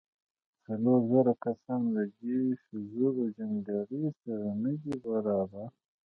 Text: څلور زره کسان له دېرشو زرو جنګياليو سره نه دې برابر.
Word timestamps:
څلور 0.65 0.99
زره 1.11 1.33
کسان 1.45 1.81
له 1.95 2.03
دېرشو 2.19 2.77
زرو 2.93 3.23
جنګياليو 3.37 4.09
سره 4.23 4.47
نه 4.63 4.71
دې 4.81 4.95
برابر. 5.05 5.67